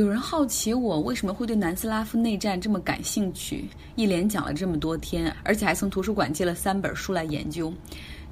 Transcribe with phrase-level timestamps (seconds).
[0.00, 7.70] 有人好奇我为什么会对南斯拉夫内战这么感兴趣，一连讲了这么多天，而且还从图书馆借了三本书来研究。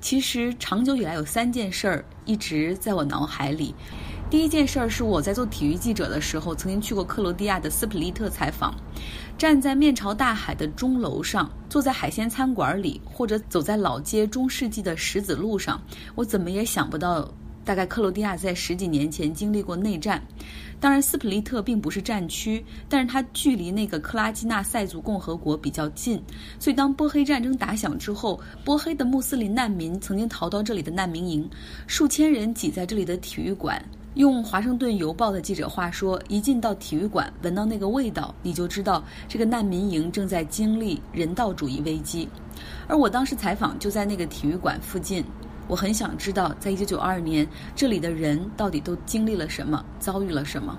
[0.00, 3.74] 其实长久以来有三件事儿一直在我脑海里。
[4.30, 8.74] 第一件事儿是我在做体育记者的时候，曾经去过克罗地亚的斯普利特采访。
[9.36, 15.78] 站在面朝大海的钟楼上，坐在海鲜餐馆里，或者走在老街中世纪的石子路上，
[16.14, 17.30] 我怎么也想不到。
[17.68, 20.22] 大概克罗地亚在十几年前经历过内战，
[20.80, 26.18] 当然斯普利特并不是战区，但是它距离那个克拉基纳塞族共和国比较近，
[26.58, 31.46] 所以当波黑战争打响之后，波黑的穆斯林难民曾经逃到这里的难民营，
[31.86, 33.84] 数千人挤在这里的体育馆。
[34.14, 42.26] 用华盛顿邮报的记者话说，一进到体育馆，闻到那个味道，你就知道这个难民营正在经历人道主义危机。
[42.86, 45.22] 而我当时采访就在那个体育馆附近。
[45.68, 47.46] 我很想知道，在一九九二年，
[47.76, 50.76] 这里的人到底都经历了什么，遭遇了什么。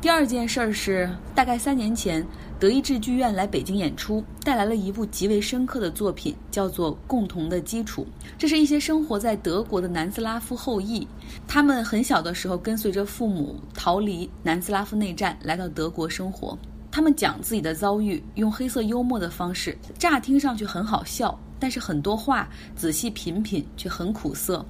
[0.00, 2.24] 第二件事儿是，大概三年前，
[2.60, 8.06] 德意志剧院来北京演出，带来了一部极为深刻的作品，叫做《共同的基础》。
[8.36, 11.08] 这是一些生活在德国的南斯拉夫后裔，
[11.48, 16.56] 他们很小的时候跟随着父母逃离南斯拉夫内战，来到德国生活。
[16.90, 21.36] 他们讲自己的遭遇，用黑色幽默的方式，乍听上去很好笑。
[21.58, 24.64] 但是很多话仔细品品却很苦涩，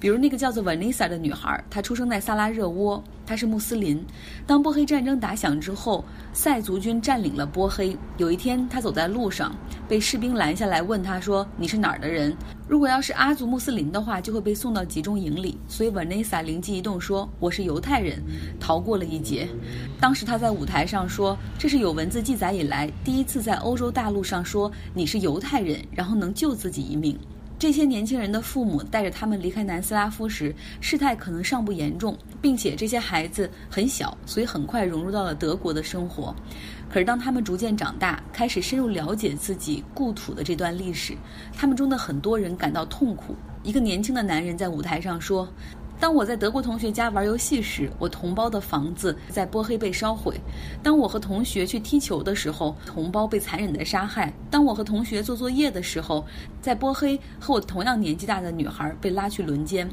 [0.00, 4.02] 比如那个叫做 Vanessa 的女孩，她出生在萨拉热窝，她是穆斯林。
[4.46, 7.94] 当波黑战争打响之后，塞族军占领了波黑。
[8.16, 9.54] 有一天，她走在路上，
[9.86, 12.34] 被士兵拦下来问她说：“你是哪儿的人？”
[12.66, 15.58] 如果要是阿族穆斯林的话，就会被送到集中营里。
[15.68, 18.22] 所以 Vanessa 灵机一动说：“我是犹太人，
[18.58, 19.46] 逃过了一劫。”
[20.00, 27.18] 当时她在舞台上说：“这是有文字记载以来第一次在欧洲大陆上说你是犹太人，然后能救自己一命。”
[27.60, 36.34] 这些年轻人的父母带着他们离开南斯拉夫时，事态可能尚不严重，并且这些孩子很小，所以很快融入到了德国的生活。
[36.88, 41.12] 可是当他们逐渐长大，开始深入了解自己故土的这段历史，
[41.52, 43.36] 他们中的很多人感到痛苦。
[43.62, 45.46] 一个年轻的男人在舞台上说。
[46.00, 50.32] 当我在德国同学家玩游戏时，我同胞的房子在波黑被烧毁；
[50.82, 56.24] 当我和同学去踢球的时候，同胞被残忍地杀害；当我和同学做作业的时候，
[56.62, 59.86] 在波黑和我同样年纪大的女孩被拉去轮奸。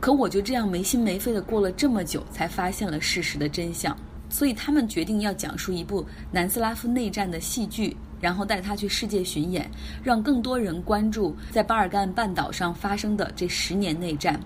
[0.00, 3.96] 可我就这样没心没肺地过了这么久，才发现了事实的真相。
[4.28, 9.70] 所以他们决定要讲述一部南斯拉夫内战的戏剧，然后带他去世界巡演，
[10.02, 14.38] 让更多人关注在巴尔干半岛上发生的这十年内战。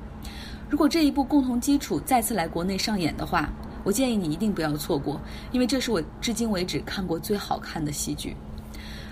[0.71, 3.51] 如果这一部共同基础再次来国内上演的话，
[3.85, 5.19] 我建议你一定不要错过，
[5.51, 8.37] 因为这是我至今为止看过最好看的戏剧。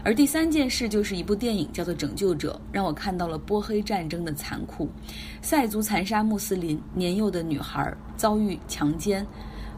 [0.05, 4.89] 而第三件事就是一部电影，叫做《拯救者》，让我看到了波黑战争的残酷，
[5.41, 9.27] 塞族残杀穆斯林，年幼的女孩遭遇强奸，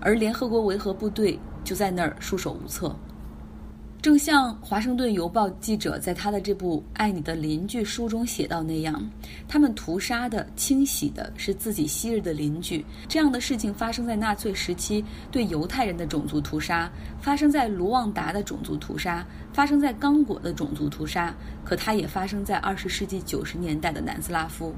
[0.00, 2.94] 而联合国维和部队就在那儿束手无策。
[4.00, 9.10] 正像《华盛顿邮报》记者在他的这部《爱你的邻居》书中写到那样，
[9.48, 12.84] 他们屠杀的、清洗的是自己昔日的邻居。
[13.08, 16.88] 这样的事情发生在纳粹时期对犹太人的种族屠杀，
[17.20, 24.72] 发生在卢旺达的种族屠杀，发生在刚果的种族屠杀，可它也发生在二十世纪九十年代的南斯拉夫。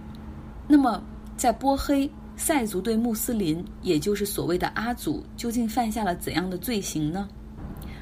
[0.66, 1.03] 那么，
[1.36, 7.28] 在波黑，塞族对穆斯林，也就是所谓的阿族，究竟犯下了怎样的罪行呢？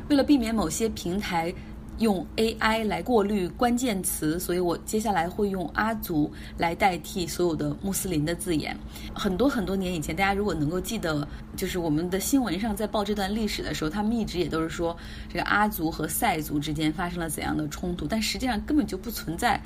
[0.09, 1.53] 为了避免某些平台
[1.99, 8.77] 用 AI 来过滤关键词，所以我接下来会用阿族来代替所有的穆斯林的字眼。
[9.13, 11.27] 很多很多年以前，大家如果能够记得，
[11.57, 14.97] 就是我们的新闻上在报这段历史的时候，他们一直也都是说
[15.29, 19.61] 这个阿族和塞族之间发生了怎样的冲突，但实际上根本就不存在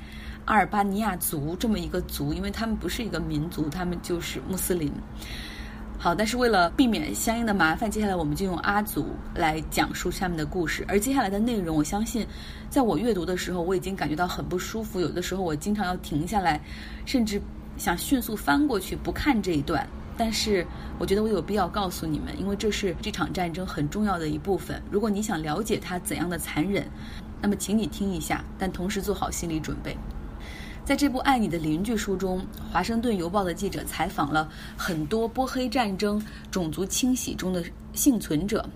[0.45, 4.91] 阿尔巴尼亚族这么一个族，因为他们不是一个民族，他们就是穆斯林。
[5.97, 10.83] 好，但是为了避免相应的麻烦，接下来我们就用阿祖来讲述下面的故事。
[10.85, 12.27] 而接下来的内容，我相信，
[12.69, 14.99] 在我阅读的时候，我已经感觉到很不舒服。
[14.99, 16.59] 有的时候，我经常要停下来，
[17.05, 17.41] 甚至
[17.77, 19.87] 想迅速翻过去不看这一段。
[20.17, 20.65] 但是，
[20.99, 24.81] 我觉得我有必要告诉你们，因为这是这场战争很重要的一部分。
[24.91, 26.85] 如果你想了解它怎样的残忍，
[27.41, 29.97] 那么请你听一下，但同时做好心理准备。
[30.85, 32.39] 在这部《爱你的邻居》书中，
[32.69, 36.21] 《华盛顿邮报》的记者采访了很多波黑战争
[36.51, 37.63] 种族清洗中的
[37.93, 38.69] 幸存者。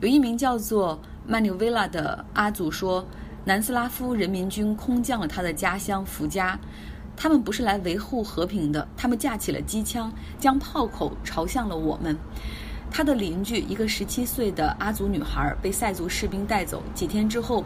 [0.00, 3.02] 有一名叫做曼纽维拉的阿祖说
[3.46, 6.58] ：“南斯拉夫人民军空降了他的家乡福加，
[7.16, 12.14] 他们不是来维护和平的，他们架起了机枪，将炮口朝向了我们。”
[12.92, 17.64] 他的邻居一个十七岁的阿族女孩被塞族士兵带走，几天之后。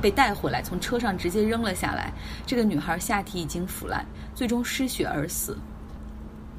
[0.00, 2.12] 被带回来，从车上直接扔了下来。
[2.46, 4.04] 这个女孩下体已经腐烂，
[4.34, 5.56] 最终失血而死。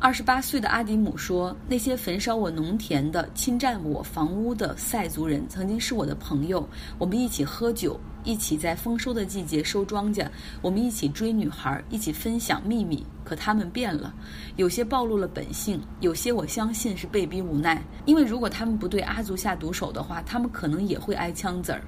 [0.02, 6.66] 二十八岁的阿迪姆说：“那些焚烧我农田的、侵占我房屋的塞族人，曾经是我的朋友。
[6.98, 10.26] 我们一起喝酒，一起在丰收的季节收庄稼，
[10.62, 13.06] 我们一起追女孩，一起分享秘密。
[13.26, 14.14] 可他们变了，
[14.56, 17.84] 有些暴露了本性，有些我相信是被逼无奈。
[18.06, 21.82] 因为如果他们不对阿族下毒手的话，他们可能也会挨枪子儿。”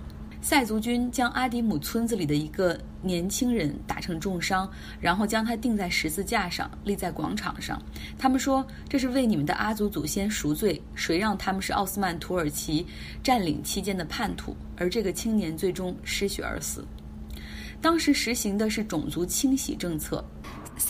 [0.44, 7.80] 塞族军将阿迪姆村子里的一个年轻人打成重伤，然后将他钉在十字架上，立在广场上。
[8.18, 10.82] 他们说这是为你们的阿族祖先赎罪。
[10.96, 12.86] 谁让他们是奥斯曼土耳其
[13.24, 14.58] 占领期间的叛徒？
[14.76, 16.84] 而这个青年最终失血而死。
[17.80, 20.26] 当时实行的是种族清洗政策。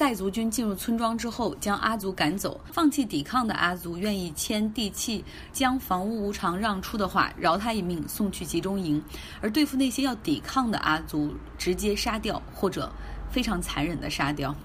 [0.02, 2.60] 塞族军进入村庄之后，将阿族赶走。
[2.74, 9.00] 放弃抵抗的阿族愿意签地契，将房屋无偿让出的话，饶他一命，送去集中营。
[9.42, 12.92] 而对付那些要抵抗的阿族，直接杀掉或者
[13.30, 14.56] 非常残忍的杀掉。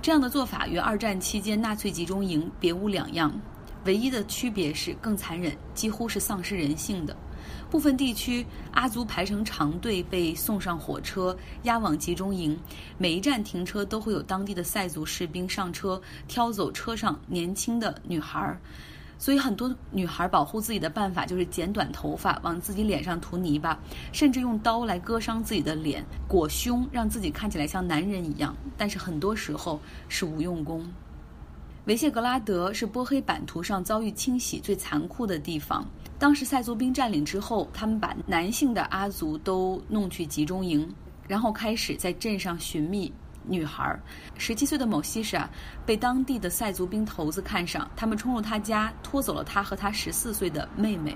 [0.00, 3.32] 这样的做法与二战期间纳粹集中营别无两样，
[3.84, 7.16] 唯一的区别是更残忍，几乎是丧失人性的。
[7.70, 12.58] 部分地区，阿族排成长队被送上火车，押往集中营。
[12.98, 18.58] 每一站停车都会有当地的塞族士兵上车，挑走车上年轻的女孩。
[19.18, 23.78] 所以，很多女孩保护自己的办法就是剪短头发，往自己脸上涂泥巴，
[24.12, 28.56] 甚至用刀来割伤自己的脸，裹胸，让自己看起来像男人一样。
[28.78, 29.78] 但是，很多时候
[30.08, 30.90] 是无用功。
[31.90, 35.84] 维谢格拉德是波黑版图上遭遇清洗最残酷的地方。
[36.20, 40.88] 当时塞族兵占领之后，他们把男性的阿族都弄去集中营，
[41.26, 44.00] 然后开始在镇上寻觅女孩。
[44.38, 45.50] 十七岁的某西莎
[45.84, 51.12] 被当地的塞族兵头子看上，他们冲入他家，拖走了他和他十四岁的妹妹。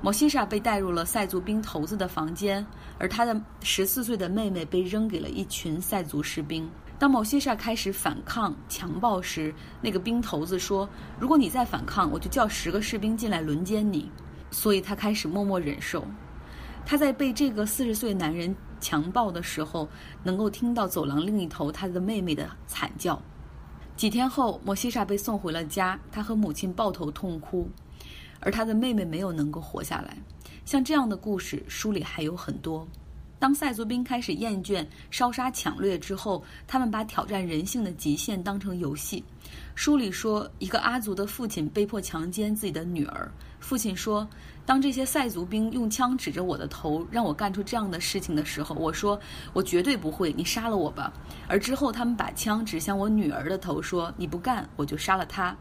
[0.00, 2.64] 某西莎被带入了塞族兵头子的房间，
[2.96, 6.70] 而他的十四岁的妹妹被扔给了一群塞族士兵。
[7.00, 10.86] 当某西莎开始反抗强暴时，那个兵头子说
[11.18, 14.12] ：“如果你再反抗，我就叫十个士兵进来轮奸你。”
[14.52, 16.06] 所以他开始默默忍受。
[16.84, 19.88] 他在被这个四十岁男人强暴的时候，
[20.22, 23.18] 能够听到走廊另一头他的妹妹的惨叫。
[23.96, 27.70] 几天后，莫西莎被送回了家，他和母亲抱头痛哭，
[28.40, 30.18] 而他的妹妹没有能够活下来。
[30.66, 32.86] 像这样的故事，书里还有很多。
[33.40, 39.24] 当塞族兵开始厌倦烧杀抢掠之后，他们把挑战人性的极限当成游戏。
[39.74, 43.32] 书里说，一个阿族的父亲被迫强奸自己的女儿。
[43.58, 44.28] 父亲说
[44.70, 49.18] ：“当这些塞族兵用枪指着我的头，让我干出这样的事情的时候，我说
[49.52, 51.12] 我绝对不会，你杀了我吧。”
[51.50, 55.56] 而之后，他们把枪指向我女儿的头，说：“你不干，我就杀了她。”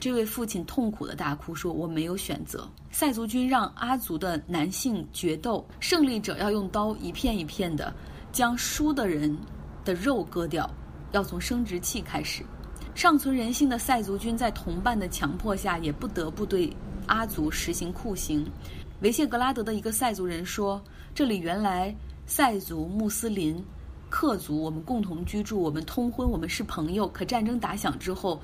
[0.00, 7.94] 这位父亲痛苦的大哭，说：“我没有选择。”塞族军让阿族的男性决斗，胜利者要用刀一片一片的
[8.32, 9.36] 将输的人
[9.84, 10.66] 的肉割掉，
[11.12, 12.42] 要从生殖器开始。
[12.94, 16.74] 尚存人性的塞族军在同伴的强迫下，也不得不对
[17.06, 18.46] 阿族实行酷刑。
[19.00, 20.82] 维谢格拉德的一个塞族人说
[21.14, 21.94] ：“这里原来
[22.26, 23.62] 塞族、穆斯林、
[24.08, 27.08] 克族，我们共同居住，我们通婚，我们是朋友。
[27.08, 28.40] 可战争打响之后，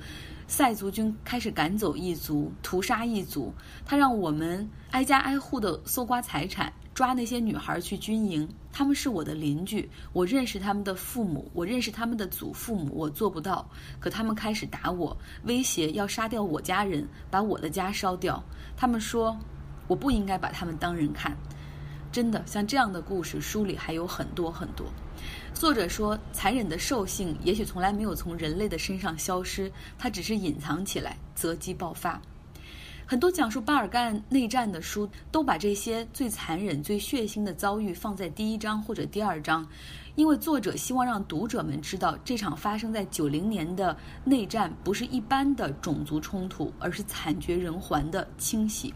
[0.47, 3.53] 塞族军开始赶走异族，屠杀异族。
[3.85, 13.65] 他让我们挨家挨户的搜刮财产。”抓那些女孩去军营，他们是我的邻居，我认识他们的父母，我认识他们的祖父母，我做不到。
[13.99, 18.43] 可他们开始打我，威胁要杀掉我家人，把我的家烧掉。
[18.75, 19.37] 他们说，
[19.87, 21.35] 我不应该把他们当人看。
[22.11, 24.85] 真的，像这样的故事，书里还有很多很多。
[25.53, 32.21] 作者说，残忍的兽性也许从来没有从人类的身上消失，它只是隐藏起来，择机爆发。
[33.11, 39.67] 很多讲述巴尔干内战的书都把这些最残忍、最血腥的遭遇放在第一章或者第二章，
[40.15, 48.93] 因为作者希望让读者们知道，这场发生在九零年的内战不是一般的种族冲突，而是惨绝人寰的清洗。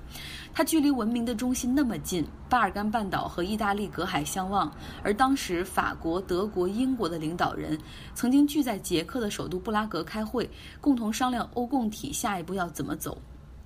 [0.54, 4.72] 它距离文明的中心那么近，巴尔干半岛和意大利隔海相望，
[5.04, 7.78] 而当时法国、德国、英国的领导人
[8.14, 13.22] 曾经聚在捷克的首都布拉格开会，共同商量欧共体下一步要怎么走。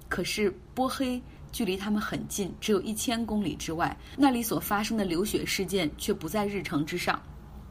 [0.09, 7.21] 可是波黑距离他们很近，只有一千公里之外，那里所发生的流血事件却不在日程之上。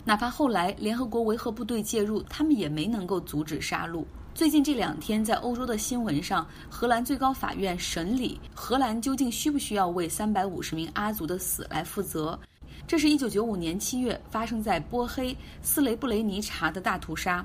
[0.05, 4.05] 哪怕后来联合国维和部队介入，他们也没能够阻止杀戮。
[4.35, 12.39] 最近这两天，在欧洲的新闻上，荷兰最高法院审理荷兰究竟需不需要为三百五十名阿族的死来负责。
[12.87, 17.45] 这是一九九五年七月发生在波黑斯雷布雷尼察的大屠杀。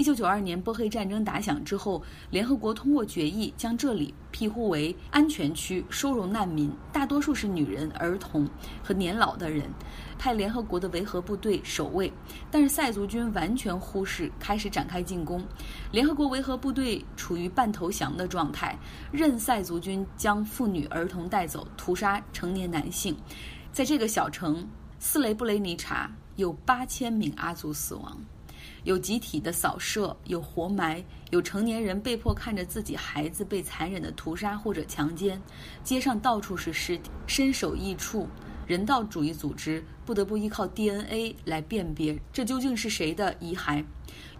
[0.00, 8.48] 一九九二年波黑战争打响之后，联合国通过决议，将这里庇护为安全区，收容难民，大多数是女人、儿童
[8.82, 9.70] 和年老的人，
[10.18, 12.10] 派联合国的维和部队守卫。
[12.50, 15.44] 但是塞族军完全忽视，开始展开进攻。
[15.92, 18.74] 联合国维和部队处于半投降的状态，
[19.12, 23.14] 任塞族军将妇女、儿童带走，屠杀成年男性。
[23.70, 24.66] 在这个小城
[24.98, 28.18] 斯雷布雷尼察，有八千名阿族死亡。
[28.84, 35.40] 有集体的扫射，有活埋，有成年人被迫看着自己孩子被残忍的屠杀或者强奸，
[35.84, 38.26] 街上到处是尸体，身首异处。
[38.66, 43.84] 人道主义组织不得不依靠 DNA 来辨别这究竟是谁的遗骸。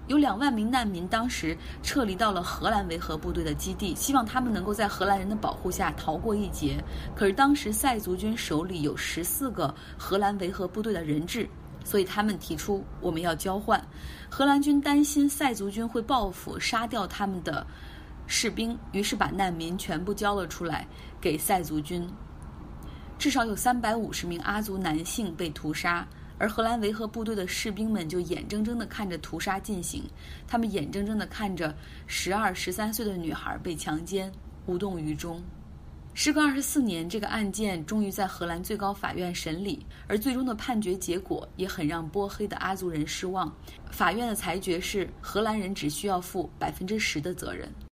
[0.07, 6.83] 有两万名难民当时撤离到了荷兰维和部队的基地，希望他们能够在荷兰人的保护下逃过一劫。
[7.15, 11.49] 可是当时塞族军手里有十四个荷兰维和部队的人质。
[11.85, 13.83] 所以他们提出我们要交换，
[14.29, 17.67] 荷兰军担心塞族军会报复杀掉他们的
[18.27, 20.87] 士兵，于是把难民全部交了出来
[21.21, 22.09] 给塞族军。
[23.19, 26.07] 至少有三百五十名阿族男性被屠杀，
[26.39, 30.05] 而荷兰维和部队的士兵们就眼睁睁地看着屠杀进行，
[30.47, 31.75] 他们眼睁睁地看着
[32.07, 34.33] 十二、十三岁的女孩被强奸，
[34.67, 35.43] 无动于衷。
[36.23, 43.51] 时隔二十四年，这个案件终于在荷兰最高法院审理，而最终的判决结果也很让波黑的阿族人失望。
[43.91, 47.73] 法院的裁决是，荷兰人只需要负百分之十的责任。